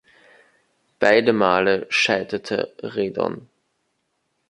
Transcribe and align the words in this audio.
Beide 0.97 1.31
Male 1.31 1.85
scheiterte 1.89 2.73
Redon. 2.81 3.47